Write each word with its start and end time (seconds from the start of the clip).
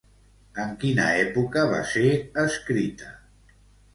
En 0.61 0.71
quina 0.83 1.03
època 1.25 1.65
va 1.73 1.81
ser 1.91 2.05
escrita? 2.47 3.13